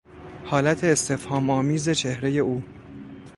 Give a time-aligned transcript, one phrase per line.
[0.45, 2.63] حالت استفهام آمیز چهرهی او